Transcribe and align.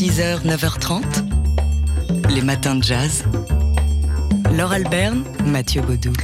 6h, 0.00 0.46
9h30, 0.46 1.02
les 2.34 2.40
matins 2.40 2.74
de 2.74 2.82
jazz. 2.82 3.22
Laure 4.56 4.72
Alberne, 4.72 5.24
Mathieu 5.44 5.82
Baudou. 5.82 6.14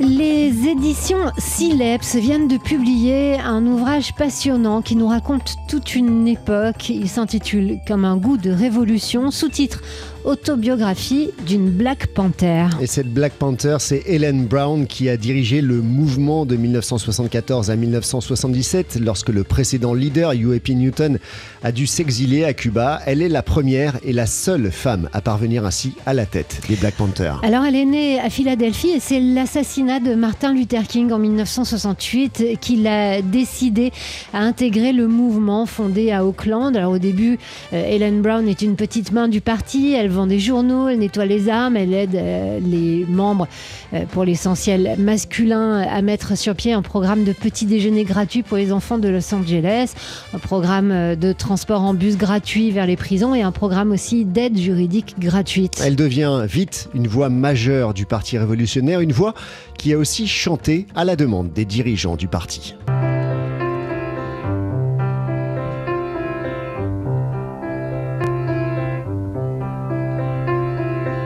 Les 0.00 0.66
éditions 0.66 1.30
Sileps 1.38 2.16
viennent 2.16 2.48
de 2.48 2.56
publier 2.56 3.38
un 3.38 3.64
ouvrage 3.64 4.12
passionnant 4.16 4.82
qui 4.82 4.96
nous 4.96 5.06
raconte 5.06 5.54
toute 5.68 5.94
une 5.94 6.26
époque. 6.26 6.88
Il 6.88 7.08
s'intitule 7.08 7.78
Comme 7.86 8.04
un 8.04 8.16
goût 8.16 8.38
de 8.38 8.50
révolution, 8.50 9.30
sous-titre 9.30 9.82
autobiographie 10.24 11.30
d'une 11.46 11.70
Black 11.70 12.08
Panther. 12.08 12.66
Et 12.80 12.86
cette 12.86 13.12
Black 13.12 13.32
Panther, 13.34 13.76
c'est 13.78 14.02
Helen 14.06 14.46
Brown 14.46 14.86
qui 14.86 15.08
a 15.08 15.16
dirigé 15.16 15.60
le 15.60 15.80
mouvement 15.80 16.46
de 16.46 16.56
1974 16.56 17.70
à 17.70 17.76
1977 17.76 18.98
lorsque 19.00 19.30
le 19.30 19.44
précédent 19.44 19.94
leader, 19.94 20.32
U.A.P. 20.32 20.74
Newton, 20.74 21.18
a 21.62 21.72
dû 21.72 21.86
s'exiler 21.86 22.44
à 22.44 22.52
Cuba. 22.52 23.00
Elle 23.06 23.22
est 23.22 23.28
la 23.28 23.42
première 23.42 23.98
et 24.04 24.12
la 24.12 24.26
seule 24.26 24.70
femme 24.70 25.08
à 25.12 25.20
parvenir 25.20 25.64
ainsi 25.64 25.94
à 26.06 26.14
la 26.14 26.26
tête 26.26 26.60
des 26.68 26.76
Black 26.76 26.94
Panthers. 26.94 27.40
Alors 27.42 27.64
elle 27.64 27.76
est 27.76 27.84
née 27.84 28.20
à 28.20 28.30
Philadelphie 28.30 28.90
et 28.90 29.00
c'est 29.00 29.20
l'assassinat 29.20 30.00
de 30.00 30.14
Martin 30.14 30.52
Luther 30.52 30.86
King 30.86 31.12
en 31.12 31.18
1968 31.18 32.58
qu'il 32.60 32.86
a 32.86 33.22
décidé 33.22 33.92
à 34.32 34.40
intégrer 34.40 34.92
le 34.92 35.08
mouvement 35.08 35.66
fondé 35.66 36.12
à 36.12 36.24
Auckland. 36.24 36.76
Alors 36.76 36.92
au 36.92 36.98
début, 36.98 37.38
euh, 37.72 37.84
Helen 37.84 38.22
Brown 38.22 38.46
est 38.48 38.62
une 38.62 38.76
petite 38.76 39.12
main 39.12 39.28
du 39.28 39.40
parti. 39.40 39.92
Elle 39.92 40.09
vend 40.10 40.26
des 40.26 40.38
journaux, 40.38 40.88
elle 40.88 40.98
nettoie 40.98 41.26
les 41.26 41.48
armes, 41.48 41.76
elle 41.76 41.94
aide 41.94 42.14
euh, 42.14 42.58
les 42.60 43.04
membres, 43.08 43.48
euh, 43.92 44.04
pour 44.10 44.24
l'essentiel 44.24 44.96
masculins, 44.98 45.80
à 45.80 46.02
mettre 46.02 46.36
sur 46.36 46.54
pied 46.54 46.72
un 46.72 46.82
programme 46.82 47.24
de 47.24 47.32
petit 47.32 47.66
déjeuner 47.66 48.04
gratuit 48.04 48.42
pour 48.42 48.56
les 48.56 48.72
enfants 48.72 48.98
de 48.98 49.08
Los 49.08 49.34
Angeles, 49.34 49.94
un 50.34 50.38
programme 50.38 50.90
euh, 50.90 51.16
de 51.16 51.32
transport 51.32 51.82
en 51.82 51.94
bus 51.94 52.16
gratuit 52.16 52.70
vers 52.70 52.86
les 52.86 52.96
prisons 52.96 53.34
et 53.34 53.42
un 53.42 53.52
programme 53.52 53.92
aussi 53.92 54.24
d'aide 54.24 54.58
juridique 54.58 55.16
gratuite. 55.18 55.80
Elle 55.84 55.96
devient 55.96 56.44
vite 56.46 56.88
une 56.94 57.06
voix 57.06 57.28
majeure 57.28 57.94
du 57.94 58.06
Parti 58.06 58.38
révolutionnaire, 58.38 59.00
une 59.00 59.12
voix 59.12 59.34
qui 59.78 59.92
a 59.92 59.98
aussi 59.98 60.26
chanté 60.26 60.86
à 60.94 61.04
la 61.04 61.16
demande 61.16 61.52
des 61.52 61.64
dirigeants 61.64 62.16
du 62.16 62.28
parti. 62.28 62.74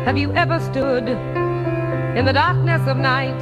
Have 0.05 0.19
you 0.19 0.31
ever 0.35 0.61
stood 0.61 1.09
in 1.09 2.27
the 2.27 2.33
darkness 2.35 2.87
of 2.87 2.99
night, 2.99 3.41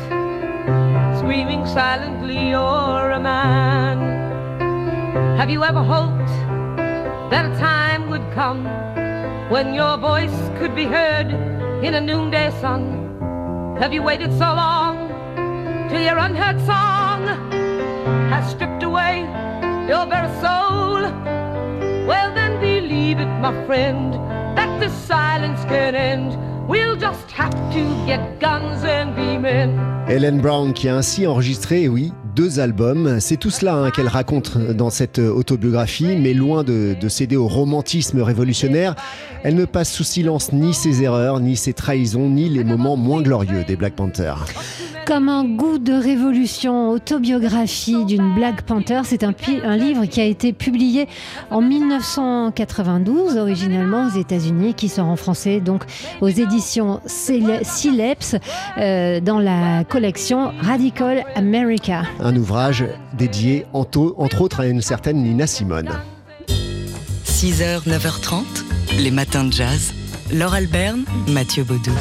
screaming 1.18 1.66
silently, 1.66 2.50
you're 2.50 3.10
a 3.10 3.18
man? 3.18 3.98
Have 5.38 5.50
you 5.50 5.64
ever 5.64 5.82
hoped 5.82 6.30
that 7.32 7.50
a 7.50 7.58
time 7.58 8.08
would 8.10 8.22
come 8.32 8.64
when 9.50 9.74
your 9.74 9.96
voice 9.96 10.30
could 10.60 10.72
be 10.76 10.84
heard 10.84 11.32
in 11.82 11.94
a 11.94 12.00
noonday 12.00 12.52
sun? 12.60 13.76
Have 13.80 13.92
you 13.92 14.04
waited 14.04 14.30
so 14.30 14.54
long 14.54 15.08
till 15.90 16.00
your 16.00 16.16
unheard 16.16 16.60
song 16.60 17.26
has 18.30 18.48
stripped 18.52 18.84
away 18.84 19.22
your 19.88 20.06
very 20.06 20.28
soul? 20.40 21.02
Well, 22.06 22.32
then 22.36 22.60
believe 22.60 23.18
it, 23.18 23.26
my 23.40 23.52
friend, 23.66 24.14
that 24.56 24.78
this 24.78 24.92
silence 24.92 25.64
can 25.64 25.96
end. 25.96 26.51
We'll 26.72 26.96
just 26.96 27.31
have 27.42 27.54
to 27.72 28.06
get 28.06 28.20
guns 28.40 28.84
and 28.84 29.14
be 29.16 29.38
men. 29.40 29.70
Helen 30.06 30.40
Brown 30.40 30.72
qui 30.72 30.88
a 30.88 30.96
ainsi 30.96 31.26
enregistré, 31.26 31.88
oui, 31.88 32.12
deux 32.36 32.60
albums. 32.60 33.18
C'est 33.20 33.36
tout 33.36 33.50
cela 33.50 33.74
hein, 33.74 33.90
qu'elle 33.90 34.08
raconte 34.08 34.56
dans 34.58 34.90
cette 34.90 35.18
autobiographie, 35.18 36.16
mais 36.16 36.34
loin 36.34 36.64
de, 36.64 36.94
de, 37.00 37.08
céder 37.08 37.36
au 37.36 37.48
romantisme 37.48 38.20
révolutionnaire, 38.20 38.94
elle 39.42 39.54
ne 39.54 39.64
passe 39.64 39.92
sous 39.92 40.04
silence 40.04 40.52
ni 40.52 40.74
ses 40.74 41.02
erreurs, 41.02 41.40
ni 41.40 41.56
ses 41.56 41.72
trahisons, 41.72 42.28
ni 42.28 42.48
les 42.48 42.64
moments 42.64 42.96
moins 42.96 43.22
glorieux 43.22 43.64
des 43.64 43.76
Black 43.76 43.94
Panthers. 43.94 44.46
Comme 45.04 45.28
un 45.28 45.44
goût 45.44 45.78
de 45.78 45.92
révolution, 45.92 46.90
autobiographie 46.90 48.04
d'une 48.04 48.34
Black 48.36 48.62
Panther, 48.62 49.00
c'est 49.04 49.24
un, 49.24 49.34
un, 49.64 49.76
livre 49.76 50.06
qui 50.06 50.20
a 50.20 50.24
été 50.24 50.52
publié 50.52 51.08
en 51.50 51.60
1992, 51.60 53.36
originellement 53.36 54.06
aux 54.06 54.16
États-Unis, 54.16 54.74
qui 54.74 54.88
sort 54.88 55.08
en 55.08 55.16
français 55.16 55.60
donc 55.60 55.82
aux 56.20 56.28
éditions 56.28 57.00
Sileps 57.62 58.36
euh, 58.78 59.20
dans 59.20 59.38
la 59.38 59.84
collection 59.84 60.52
Radical 60.60 61.24
America. 61.34 62.02
Un 62.20 62.36
ouvrage 62.36 62.84
dédié 63.14 63.66
entre, 63.72 64.14
entre 64.18 64.40
autres 64.42 64.60
à 64.60 64.66
une 64.66 64.82
certaine 64.82 65.22
Nina 65.22 65.46
Simone. 65.46 65.90
6h, 67.24 67.88
9h30, 67.88 68.44
les 68.98 69.10
matins 69.10 69.44
de 69.44 69.52
jazz. 69.52 69.92
Laure 70.32 70.54
Alberne, 70.54 71.04
Mathieu 71.28 71.64
Baudou. 71.64 71.92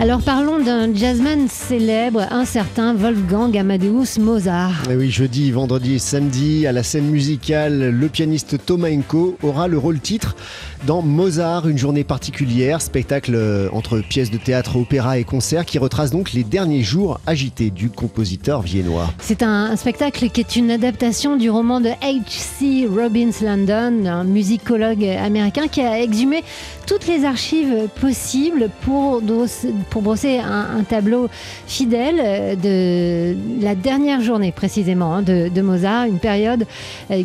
Alors 0.00 0.20
parlons 0.20 0.58
d'un 0.58 0.92
jazzman 0.92 1.46
célèbre, 1.48 2.26
un 2.30 2.44
certain 2.44 2.94
Wolfgang 2.94 3.56
Amadeus 3.56 4.18
Mozart. 4.18 4.90
Et 4.90 4.96
oui, 4.96 5.08
jeudi, 5.08 5.52
vendredi 5.52 5.94
et 5.94 5.98
samedi, 6.00 6.66
à 6.66 6.72
la 6.72 6.82
scène 6.82 7.06
musicale, 7.06 7.90
le 7.90 8.08
pianiste 8.08 8.56
Thomas 8.66 8.90
Enko 8.90 9.38
aura 9.44 9.68
le 9.68 9.78
rôle 9.78 10.00
titre 10.00 10.34
dans 10.84 11.00
Mozart, 11.00 11.68
une 11.68 11.78
journée 11.78 12.04
particulière, 12.04 12.82
spectacle 12.82 13.38
entre 13.72 14.00
pièces 14.00 14.30
de 14.30 14.36
théâtre, 14.36 14.76
opéra 14.76 15.16
et 15.18 15.24
concert 15.24 15.64
qui 15.64 15.78
retrace 15.78 16.10
donc 16.10 16.32
les 16.32 16.44
derniers 16.44 16.82
jours 16.82 17.20
agités 17.26 17.70
du 17.70 17.88
compositeur 17.88 18.62
viennois. 18.62 19.10
C'est 19.20 19.42
un, 19.42 19.76
spectacle 19.76 20.28
qui 20.28 20.40
est 20.40 20.56
une 20.56 20.70
adaptation 20.70 21.36
du 21.36 21.48
roman 21.48 21.80
de 21.80 21.88
H.C. 22.02 22.86
Robbins 22.90 23.30
Landon, 23.40 24.06
un 24.06 24.24
musicologue 24.24 25.04
américain 25.04 25.68
qui 25.68 25.80
a 25.80 26.02
exhumé 26.02 26.42
toutes 26.86 27.06
les 27.06 27.24
archives 27.24 27.88
possibles 28.00 28.68
pour, 28.82 29.22
pour 29.90 30.02
brosser 30.02 30.38
un, 30.38 30.78
un 30.78 30.82
tableau 30.82 31.28
fidèle 31.66 32.58
de 32.58 33.36
la 33.62 33.74
dernière 33.74 34.20
journée 34.20 34.52
précisément 34.52 35.14
hein, 35.14 35.22
de, 35.22 35.48
de, 35.48 35.62
Mozart, 35.62 36.06
une 36.06 36.18
période 36.18 36.66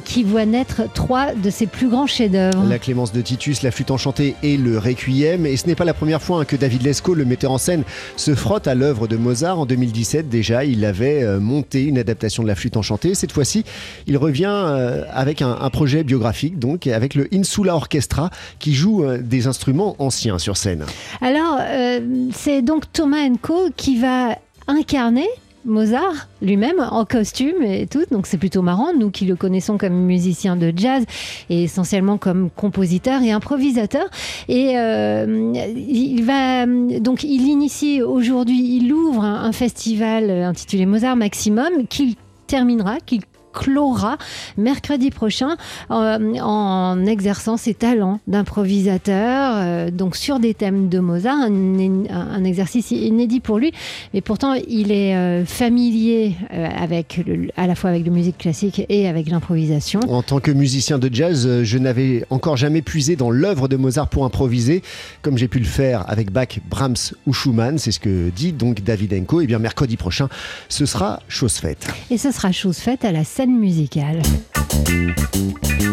qui 0.06 0.24
voit 0.24 0.46
naître 0.46 0.84
trois 0.94 1.34
de 1.34 1.50
ses 1.50 1.68
plus 1.68 1.90
grands 1.90 2.08
chefs-d'œuvre. 2.08 2.64
La 2.68 2.80
Clémence 2.80 3.12
de 3.12 3.22
Titus, 3.22 3.64
la 3.64 3.72
flûte 3.72 3.92
enchantée 3.92 4.36
et 4.44 4.58
le 4.58 4.78
Requiem. 4.78 5.46
Et 5.46 5.58
ce 5.58 5.68
n'est 5.68 5.76
pas 5.76 5.86
la 5.86 5.94
première 5.94 6.22
fois 6.22 6.42
hein, 6.42 6.46
que 6.46 6.56
David 6.56 6.84
Lescaut, 6.84 7.14
le 7.14 7.26
metteur 7.26 7.52
en 7.52 7.58
scène, 7.58 7.84
se 8.16 8.36
frotte 8.36 8.68
à 8.68 8.76
l'œuvre 8.76 9.08
de 9.08 9.18
Mozart. 9.18 9.60
En 9.60 9.66
2017 9.66 10.30
déjà, 10.30 10.66
il 10.66 10.86
avait 10.86 11.24
euh, 11.24 11.40
monté 11.40 11.84
une 11.84 11.98
adaptation 11.98 12.44
de 12.44 12.48
la 12.48 12.56
flûte 12.56 12.78
enchantée. 12.78 13.16
Cette 13.16 13.32
fois-ci, 13.32 13.64
il 14.08 14.18
revient 14.18 14.50
euh, 14.50 15.04
avec 15.12 15.42
un, 15.42 15.58
un, 15.60 15.70
projet 15.70 16.04
biographique, 16.04 16.60
donc 16.60 16.88
avec 16.88 17.16
le 17.16 17.28
Insula 17.34 17.76
Orchestra, 17.76 18.30
qui 18.60 18.74
joue 18.74 19.04
euh, 19.04 19.18
des 19.18 19.48
instruments 19.48 19.96
anciens 20.00 20.40
sur 20.40 20.58
scène. 20.58 20.86
Alors, 21.22 21.58
euh, 21.60 22.00
c'est 22.34 22.49
donc 22.62 22.92
Thomas 22.92 23.28
Enco 23.28 23.70
qui 23.76 23.98
va 23.98 24.38
incarner 24.68 25.28
Mozart 25.66 26.28
lui-même 26.42 26.80
en 26.80 27.06
costume 27.06 27.62
et 27.64 27.86
tout, 27.86 28.04
donc 28.12 28.28
c'est 28.28 28.38
plutôt 28.38 28.62
marrant, 28.62 28.94
nous 28.94 29.12
qui 29.12 29.26
le 29.26 29.36
connaissons 29.36 29.78
comme 29.78 29.94
musicien 29.94 30.56
de 30.56 30.74
jazz 30.76 31.04
et 31.50 31.64
essentiellement 31.64 32.18
comme 32.18 32.50
compositeur 32.50 33.22
et 33.22 33.32
improvisateur. 33.32 34.06
Et 34.48 34.78
euh, 34.78 35.54
il 35.76 36.24
va 36.24 36.66
donc 37.00 37.24
il 37.24 37.48
initie 37.48 38.02
aujourd'hui, 38.02 38.78
il 38.78 38.92
ouvre 38.94 39.24
un, 39.24 39.44
un 39.44 39.52
festival 39.52 40.30
intitulé 40.30 40.86
Mozart 40.86 41.16
Maximum 41.16 41.88
qu'il 41.88 42.16
terminera, 42.48 43.00
qu'il 43.06 43.22
clora 43.54 44.18
mercredi 44.58 45.12
prochain 45.12 45.58
euh, 45.92 46.36
en 46.42 47.06
exerçant 47.06 47.58
ses 47.58 47.74
talents 47.74 48.20
d'improvisateur, 48.28 49.54
euh, 49.56 49.92
donc 49.92 50.16
sur 50.16 50.40
des 50.40 50.54
thèmes 50.54 50.90
de 50.90 51.00
Mozart, 51.00 51.38
un, 51.38 52.06
un, 52.10 52.44
exercice 52.44 52.92
inédit 52.92 53.40
pour 53.40 53.58
lui, 53.58 53.72
mais 54.14 54.22
pourtant 54.22 54.54
il 54.54 54.92
est 54.92 55.16
euh, 55.16 55.46
familier 55.46 56.36
avec 56.50 57.22
le, 57.26 57.50
à 57.58 57.68
la 57.68 57.76
fois 57.76 57.90
avec 57.90 58.06
la 58.06 58.12
musique 58.12 58.38
classique 58.38 58.86
et 58.90 59.08
avec 59.08 59.30
l'improvisation. 59.30 60.00
En 60.08 60.24
tant 60.24 60.40
que 60.40 60.52
musicien 60.52 61.00
de 61.00 61.10
jazz, 61.14 61.64
je 61.64 61.78
n'avais 61.78 62.26
encore 62.30 62.58
jamais 62.58 62.82
puisé 62.82 63.16
dans 63.16 63.32
l'œuvre 63.32 63.68
de 63.68 63.78
Mozart 63.78 64.08
pour 64.08 64.26
improviser, 64.26 64.82
comme 65.22 65.38
j'ai 65.38 65.48
pu 65.48 65.60
le 65.60 65.66
faire 65.66 66.06
avec 66.10 66.32
Bach, 66.32 66.60
Brahms 66.70 67.14
ou 67.26 67.34
Schumann, 67.34 67.78
c'est 67.78 67.92
ce 67.92 68.00
que 68.00 68.30
dit 68.30 68.54
donc 68.54 68.82
David 68.82 69.14
Enko. 69.14 69.42
Et 69.42 69.48
bien 69.48 69.60
mercredi 69.60 69.98
prochain, 69.98 70.30
ce 70.68 70.86
sera 70.86 71.22
chose 71.28 71.54
faite. 71.54 71.88
Et 72.10 72.18
ce 72.18 72.32
sera 72.32 72.52
chose 72.52 72.78
faite 72.78 73.06
à 73.06 73.12
la 73.12 73.24
scène 73.40 73.58
musicale. 73.58 74.22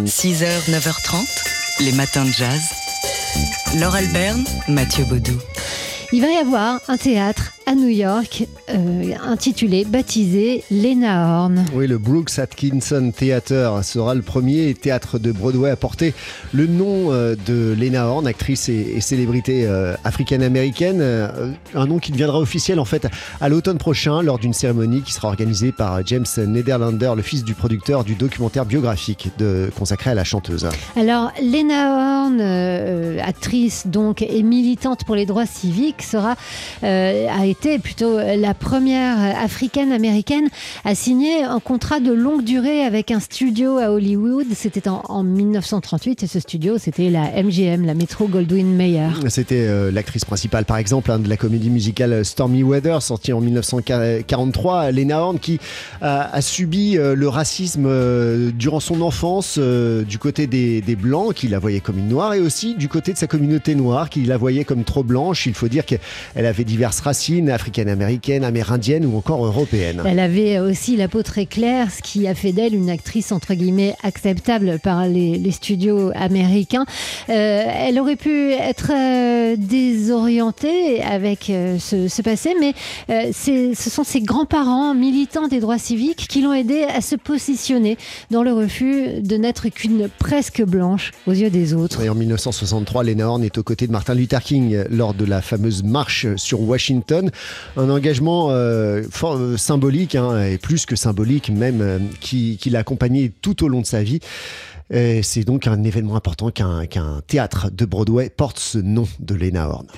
6h, 0.04 0.68
9h30, 0.68 1.84
les 1.84 1.92
matins 1.92 2.24
de 2.24 2.32
jazz. 2.32 2.60
Laure 3.78 3.94
Alberne, 3.94 4.42
Mathieu 4.66 5.04
Baudou. 5.04 5.38
Il 6.12 6.22
va 6.22 6.30
y 6.30 6.36
avoir 6.36 6.80
un 6.86 6.96
théâtre 6.96 7.52
à 7.66 7.74
New 7.74 7.88
York, 7.88 8.46
euh, 8.70 9.12
intitulé, 9.24 9.84
baptisé 9.84 10.62
Lena 10.70 11.40
Horne. 11.40 11.64
Oui, 11.74 11.88
le 11.88 11.98
Brooks 11.98 12.38
Atkinson 12.38 13.10
Theater 13.10 13.82
sera 13.82 14.14
le 14.14 14.22
premier 14.22 14.72
théâtre 14.74 15.18
de 15.18 15.32
Broadway 15.32 15.70
à 15.70 15.74
porter 15.74 16.14
le 16.52 16.68
nom 16.68 17.12
euh, 17.12 17.34
de 17.46 17.74
Lena 17.76 18.06
Horne, 18.06 18.28
actrice 18.28 18.68
et, 18.68 19.00
célébrité 19.00 19.66
euh, 19.66 19.96
africaine-américaine. 20.04 21.02
un 21.74 21.86
nom 21.86 21.98
qui 21.98 22.12
deviendra 22.12 22.38
officiel 22.38 22.78
en 22.78 22.84
fait 22.84 23.08
à 23.40 23.48
l'automne 23.48 23.78
prochain 23.78 24.22
lors 24.22 24.38
d'une 24.38 24.52
cérémonie 24.52 25.02
qui 25.02 25.12
sera 25.12 25.26
organisée 25.26 25.72
par 25.72 26.06
James 26.06 26.26
Nederlander, 26.36 27.14
le 27.16 27.22
fils 27.22 27.42
du 27.42 27.54
producteur 27.54 28.04
du 28.04 28.14
documentaire 28.14 28.64
biographique 28.64 29.32
de, 29.38 29.70
consacré 29.76 30.10
à 30.10 30.14
la 30.14 30.24
chanteuse. 30.24 30.68
Alors, 30.94 31.32
Lena 31.42 32.15
Horne, 32.40 33.18
actrice 33.20 33.86
donc 33.86 34.22
et 34.22 34.42
militante 34.42 35.04
pour 35.04 35.16
les 35.16 35.26
droits 35.26 35.46
civiques, 35.46 36.02
sera, 36.02 36.36
a 36.82 37.46
été 37.46 37.78
plutôt 37.78 38.18
la 38.18 38.54
première 38.54 39.18
africaine-américaine 39.42 40.48
à 40.84 40.94
signer 40.94 41.42
un 41.42 41.60
contrat 41.60 42.00
de 42.00 42.12
longue 42.12 42.44
durée 42.44 42.82
avec 42.82 43.10
un 43.10 43.20
studio 43.20 43.78
à 43.78 43.90
Hollywood. 43.90 44.46
C'était 44.54 44.88
en, 44.88 45.22
1938 45.22 46.22
et 46.22 46.26
ce 46.26 46.40
studio, 46.40 46.78
c'était 46.78 47.10
la 47.10 47.42
MGM, 47.42 47.84
la 47.84 47.94
Metro 47.94 48.26
Goldwyn 48.26 48.64
Mayer. 48.64 49.08
C'était 49.28 49.66
euh, 49.66 49.90
l'actrice 49.90 50.24
principale, 50.24 50.64
par 50.64 50.76
exemple, 50.76 51.10
hein, 51.10 51.18
de 51.18 51.28
la 51.28 51.36
comédie 51.36 51.70
musicale 51.70 52.24
Stormy 52.24 52.62
Weather, 52.62 53.02
sortie 53.02 53.32
en 53.32 53.40
1943. 53.40 54.92
Lena 54.92 55.20
Horne, 55.20 55.38
qui 55.38 55.58
a, 56.00 56.40
subi 56.40 56.98
euh, 56.98 57.14
le 57.14 57.28
racisme 57.28 57.86
euh, 57.86 58.50
durant 58.52 58.80
son 58.80 59.02
enfance 59.02 59.58
du 59.58 60.18
côté 60.18 60.46
des 60.46 60.96
Blancs, 60.96 61.34
qui 61.34 61.48
la 61.48 61.58
voyaient 61.58 61.80
comme 61.80 61.98
une 61.98 62.08
noire, 62.08 62.25
et 62.32 62.40
aussi 62.40 62.74
du 62.74 62.88
côté 62.88 63.12
de 63.12 63.18
sa 63.18 63.26
communauté 63.26 63.74
noire, 63.74 64.10
qui 64.10 64.22
la 64.22 64.36
voyait 64.36 64.64
comme 64.64 64.84
trop 64.84 65.02
blanche. 65.02 65.46
Il 65.46 65.54
faut 65.54 65.68
dire 65.68 65.84
qu'elle 65.84 66.00
avait 66.34 66.64
diverses 66.64 67.00
racines 67.00 67.50
africaine-américaine, 67.50 68.44
amérindienne 68.44 69.06
ou 69.06 69.16
encore 69.16 69.44
européenne. 69.44 70.02
Elle 70.04 70.20
avait 70.20 70.58
aussi 70.58 70.96
la 70.96 71.08
peau 71.08 71.22
très 71.22 71.46
claire, 71.46 71.90
ce 71.90 72.02
qui 72.02 72.26
a 72.26 72.34
fait 72.34 72.52
d'elle 72.52 72.74
une 72.74 72.90
actrice 72.90 73.32
entre 73.32 73.54
guillemets 73.54 73.94
acceptable 74.02 74.78
par 74.78 75.06
les, 75.06 75.50
studios 75.50 76.10
américains. 76.14 76.84
Euh, 77.28 77.64
elle 77.66 77.98
aurait 77.98 78.16
pu 78.16 78.52
être 78.52 78.90
euh, 78.92 79.56
désorientée 79.56 81.02
avec 81.02 81.50
euh, 81.50 81.78
ce, 81.78 82.22
passé, 82.22 82.54
mais 82.60 82.74
ce 83.08 83.90
sont 83.90 84.04
ses 84.04 84.20
grands-parents 84.20 84.94
militants 84.94 85.48
des 85.48 85.60
droits 85.60 85.78
civiques 85.78 86.26
qui 86.28 86.42
l'ont 86.42 86.52
aidée 86.52 86.82
à 86.82 87.00
se 87.00 87.16
positionner 87.16 87.96
dans 88.30 88.42
le 88.42 88.52
refus 88.52 89.20
de 89.22 89.36
n'être 89.36 89.68
qu'une 89.68 90.08
presque 90.18 90.62
blanche 90.62 91.12
aux 91.26 91.32
yeux 91.32 91.50
des 91.50 91.74
autres. 91.74 92.02
Et 92.02 92.08
1963, 92.16 93.04
Lena 93.04 93.28
Horne 93.28 93.44
est 93.44 93.58
aux 93.58 93.62
côtés 93.62 93.86
de 93.86 93.92
Martin 93.92 94.14
Luther 94.14 94.42
King 94.42 94.84
lors 94.90 95.14
de 95.14 95.24
la 95.24 95.42
fameuse 95.42 95.82
marche 95.82 96.26
sur 96.36 96.60
Washington. 96.60 97.30
Un 97.76 97.90
engagement 97.90 98.50
euh, 98.50 99.02
euh, 99.22 99.56
symbolique, 99.56 100.14
hein, 100.14 100.42
et 100.42 100.58
plus 100.58 100.86
que 100.86 100.96
symbolique 100.96 101.50
même, 101.50 101.80
euh, 101.80 101.98
qui, 102.20 102.58
l'a 102.70 102.80
accompagné 102.80 103.32
tout 103.42 103.64
au 103.64 103.68
long 103.68 103.80
de 103.80 103.86
sa 103.86 104.02
vie. 104.02 104.20
C'est 104.90 105.42
donc 105.44 105.66
un 105.66 105.82
événement 105.82 106.14
important 106.14 106.50
qu'un 106.50 107.20
théâtre 107.26 107.70
de 107.72 107.84
Broadway 107.84 108.30
porte 108.30 108.60
ce 108.60 108.78
nom 108.78 109.06
de 109.18 109.34
Lena 109.34 109.68
Horne. 109.68 109.88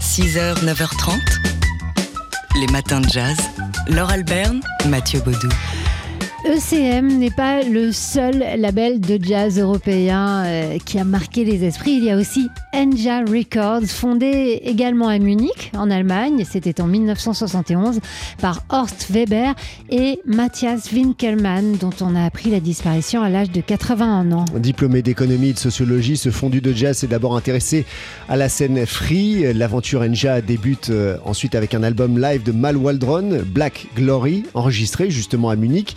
6h, 0.00 0.64
9h30, 0.64 1.18
les 2.60 2.66
matins 2.72 3.00
de 3.00 3.08
jazz. 3.08 3.36
Laure 3.88 4.10
Alberne, 4.10 4.60
Mathieu 4.88 5.20
Baudou. 5.20 5.48
ECM 6.44 7.06
n'est 7.18 7.30
pas 7.30 7.62
le 7.62 7.90
seul 7.90 8.44
label 8.58 9.00
de 9.00 9.18
jazz 9.22 9.58
européen 9.58 10.44
euh, 10.44 10.78
qui 10.84 10.98
a 10.98 11.04
marqué 11.04 11.42
les 11.42 11.64
esprits. 11.64 11.92
Il 11.96 12.04
y 12.04 12.10
a 12.10 12.18
aussi 12.18 12.48
Enja 12.74 13.20
Records, 13.20 13.86
fondé 13.86 14.60
également 14.62 15.08
à 15.08 15.18
Munich, 15.18 15.72
en 15.74 15.90
Allemagne. 15.90 16.44
C'était 16.46 16.82
en 16.82 16.86
1971 16.86 18.00
par 18.42 18.62
Horst 18.68 19.06
Weber 19.10 19.54
et 19.88 20.20
Matthias 20.26 20.92
Winkelmann, 20.92 21.78
dont 21.78 21.94
on 22.02 22.14
a 22.14 22.22
appris 22.26 22.50
la 22.50 22.60
disparition 22.60 23.22
à 23.22 23.30
l'âge 23.30 23.50
de 23.50 23.62
81 23.62 24.30
ans. 24.32 24.44
Diplômé 24.54 25.00
d'économie 25.00 25.48
et 25.48 25.54
de 25.54 25.58
sociologie, 25.58 26.18
ce 26.18 26.28
fondu 26.30 26.60
de 26.60 26.74
jazz 26.74 26.98
s'est 26.98 27.06
d'abord 27.06 27.36
intéressé 27.36 27.86
à 28.28 28.36
la 28.36 28.50
scène 28.50 28.84
free. 28.84 29.50
L'aventure 29.54 30.02
Enja 30.02 30.42
débute 30.42 30.90
euh, 30.90 31.16
ensuite 31.24 31.54
avec 31.54 31.72
un 31.72 31.82
album 31.82 32.20
live 32.20 32.42
de 32.42 32.52
Mal 32.52 32.76
Waldron, 32.76 33.40
Black 33.46 33.86
Glory, 33.96 34.44
enregistré 34.52 35.10
justement 35.10 35.48
à 35.48 35.56
Munich. 35.56 35.96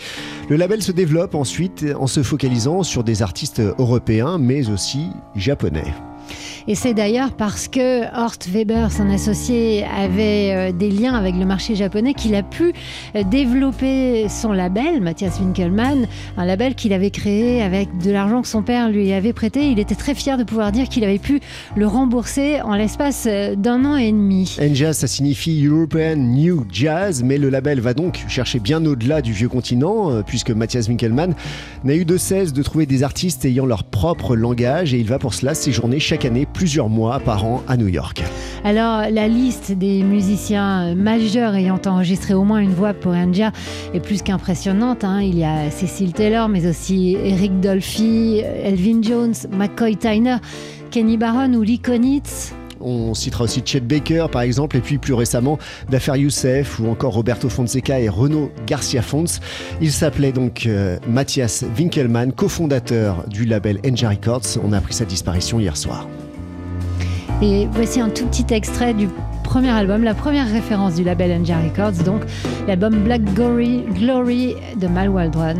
Le 0.49 0.55
label 0.55 0.81
se 0.81 0.93
développe 0.93 1.35
ensuite 1.35 1.85
en 1.99 2.07
se 2.07 2.23
focalisant 2.23 2.81
sur 2.83 3.03
des 3.03 3.21
artistes 3.21 3.59
européens 3.59 4.37
mais 4.37 4.69
aussi 4.69 5.09
japonais. 5.35 5.93
Et 6.67 6.75
c'est 6.75 6.93
d'ailleurs 6.93 7.31
parce 7.31 7.69
que 7.69 8.03
Horst 8.13 8.49
Weber, 8.49 8.91
son 8.91 9.09
associé, 9.09 9.85
avait 9.85 10.51
euh, 10.51 10.71
des 10.73 10.91
liens 10.91 11.13
avec 11.13 11.35
le 11.35 11.45
marché 11.45 11.75
japonais 11.75 12.13
qu'il 12.13 12.35
a 12.35 12.43
pu 12.43 12.73
euh, 13.15 13.23
développer 13.23 14.27
son 14.27 14.51
label, 14.51 15.01
Matthias 15.01 15.39
Winkelmann, 15.39 16.07
un 16.35 16.45
label 16.45 16.75
qu'il 16.75 16.91
avait 16.91 17.09
créé 17.09 17.61
avec 17.61 17.97
de 17.99 18.11
l'argent 18.11 18.41
que 18.41 18.49
son 18.49 18.63
père 18.63 18.89
lui 18.89 19.13
avait 19.13 19.31
prêté. 19.31 19.71
Il 19.71 19.79
était 19.79 19.95
très 19.95 20.13
fier 20.13 20.37
de 20.37 20.43
pouvoir 20.43 20.73
dire 20.73 20.89
qu'il 20.89 21.05
avait 21.05 21.19
pu 21.19 21.39
le 21.77 21.87
rembourser 21.87 22.61
en 22.61 22.75
l'espace 22.75 23.25
euh, 23.27 23.55
d'un 23.55 23.85
an 23.85 23.95
et 23.95 24.11
demi. 24.11 24.57
N-Jazz, 24.59 24.97
ça 24.97 25.07
signifie 25.07 25.65
European 25.65 26.17
New 26.17 26.65
Jazz, 26.69 27.23
mais 27.23 27.37
le 27.37 27.49
label 27.49 27.79
va 27.79 27.93
donc 27.93 28.25
chercher 28.27 28.59
bien 28.59 28.85
au-delà 28.85 29.21
du 29.21 29.31
vieux 29.31 29.49
continent, 29.49 30.21
puisque 30.23 30.51
Matthias 30.51 30.89
Winkelmann 30.89 31.33
n'a 31.83 31.95
eu 31.95 32.03
de 32.03 32.17
cesse 32.17 32.51
de 32.51 32.61
trouver 32.63 32.85
des 32.85 33.03
artistes 33.03 33.45
ayant 33.45 33.65
leur 33.65 33.85
propre 33.85 34.35
langage, 34.35 34.93
et 34.93 34.99
il 34.99 35.05
va 35.05 35.19
pour 35.19 35.33
cela 35.33 35.53
séjourner 35.53 35.99
chaque 35.99 36.16
année 36.25 36.45
plusieurs 36.45 36.89
mois 36.89 37.19
par 37.19 37.45
an 37.45 37.63
à 37.67 37.77
New 37.77 37.87
York. 37.87 38.23
Alors, 38.63 39.03
la 39.11 39.27
liste 39.27 39.71
des 39.71 40.03
musiciens 40.03 40.95
majeurs 40.95 41.55
ayant 41.55 41.79
enregistré 41.85 42.33
au 42.33 42.43
moins 42.43 42.59
une 42.59 42.73
voix 42.73 42.93
pour 42.93 43.13
Anja 43.13 43.51
est 43.93 43.99
plus 43.99 44.21
qu'impressionnante. 44.21 45.03
Hein. 45.03 45.21
Il 45.21 45.37
y 45.37 45.43
a 45.43 45.69
Cecil 45.71 46.13
Taylor, 46.13 46.49
mais 46.49 46.67
aussi 46.67 47.17
Eric 47.23 47.59
Dolphy, 47.59 48.39
Elvin 48.39 49.01
Jones, 49.01 49.35
McCoy 49.51 49.95
Tyner, 49.95 50.37
Kenny 50.91 51.17
Barron 51.17 51.53
ou 51.53 51.61
Lee 51.61 51.79
Konitz. 51.79 52.53
On 52.81 53.13
citera 53.13 53.43
aussi 53.43 53.61
Chet 53.65 53.81
Baker 53.81 54.27
par 54.31 54.41
exemple, 54.41 54.77
et 54.77 54.81
puis 54.81 54.97
plus 54.97 55.13
récemment 55.13 55.57
Dafer 55.89 56.17
Youssef 56.17 56.79
ou 56.79 56.89
encore 56.89 57.13
Roberto 57.13 57.49
Fonseca 57.49 57.99
et 57.99 58.09
Renaud 58.09 58.51
Garcia 58.65 59.01
Fons. 59.01 59.39
Il 59.81 59.91
s'appelait 59.91 60.31
donc 60.31 60.65
euh, 60.65 60.97
Mathias 61.07 61.63
Winkelmann, 61.77 62.31
cofondateur 62.31 63.23
du 63.27 63.45
label 63.45 63.79
Enja 63.85 64.09
Records. 64.09 64.57
On 64.63 64.73
a 64.73 64.77
appris 64.77 64.93
sa 64.93 65.05
disparition 65.05 65.59
hier 65.59 65.77
soir. 65.77 66.07
Et 67.41 67.67
voici 67.71 67.99
un 67.99 68.09
tout 68.09 68.25
petit 68.25 68.51
extrait 68.53 68.93
du 68.93 69.07
premier 69.43 69.69
album, 69.69 70.03
la 70.03 70.13
première 70.13 70.49
référence 70.51 70.95
du 70.95 71.03
label 71.03 71.31
Enja 71.41 71.57
Records, 71.59 72.03
donc 72.03 72.21
l'album 72.67 73.03
Black 73.03 73.23
Glory, 73.33 73.83
Glory 73.93 74.55
de 74.79 74.87
Mal 74.87 75.09
Waldron. 75.09 75.55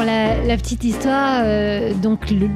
La, 0.00 0.56
petite 0.56 0.84
histoire, 0.84 1.42
euh, 1.44 1.92
donc 1.94 2.30
le, 2.30 2.46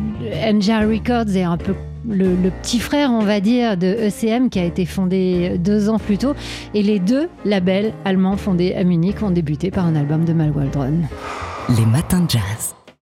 Records 0.88 1.37
est 1.37 1.43
un 1.43 1.57
peu 1.57 1.75
le, 2.09 2.50
petit 2.62 2.78
frère, 2.78 3.11
on 3.11 3.23
va 3.23 3.40
dire, 3.40 3.76
de 3.76 3.87
ECM 3.87 4.49
qui 4.49 4.59
a 4.59 4.64
été 4.64 4.87
fondé 4.87 5.59
deux 5.59 5.88
ans 5.88 5.99
plus 5.99 6.19
tôt. 6.19 6.35
Et 6.73 6.83
les 6.83 6.99
deux 6.99 7.28
labels 7.45 7.93
allemands 8.05 8.37
fondés 8.37 8.75
à 8.75 8.85
Munich 8.85 9.23
ont 9.23 9.31
débuté 9.31 9.71
par 9.71 9.87
un 9.87 9.97
album 9.97 10.25
de 10.25 10.33
Mal 10.33 10.50
Waldron. 10.50 11.00
Les 11.76 11.87
matins 11.87 12.21
de 12.21 12.31
jazz. 12.31 12.75